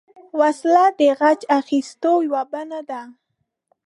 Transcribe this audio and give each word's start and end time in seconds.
وسله 0.39 0.85
د 0.99 1.01
غچ 1.19 1.41
اخیستو 1.59 2.11
یوه 2.27 2.41
بڼه 2.51 2.81
ده 2.89 3.01